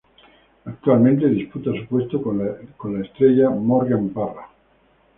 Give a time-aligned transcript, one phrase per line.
[0.65, 2.39] Actualmente disputa su puesto con
[2.95, 4.49] la estrella Morgan Parra.